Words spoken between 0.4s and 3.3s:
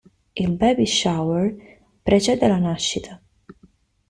Il "baby shower" precede la nascita.